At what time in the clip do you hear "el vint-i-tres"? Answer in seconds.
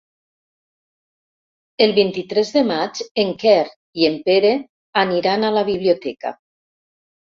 1.85-2.53